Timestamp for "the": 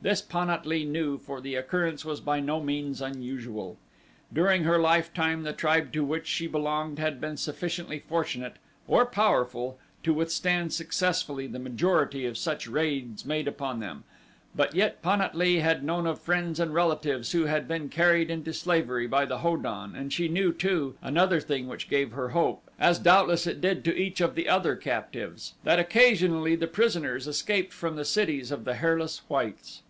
1.40-1.56, 5.42-5.52, 11.48-11.58, 19.24-19.38, 24.36-24.48, 26.54-26.68, 27.96-28.04, 28.64-28.74